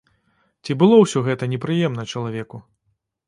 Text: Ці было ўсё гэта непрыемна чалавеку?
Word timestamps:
Ці 0.69 0.75
было 0.83 0.95
ўсё 1.01 1.19
гэта 1.27 1.49
непрыемна 1.53 2.07
чалавеку? 2.13 2.57